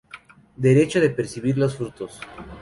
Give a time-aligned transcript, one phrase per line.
[0.57, 2.19] Derecho de percibir los frutos.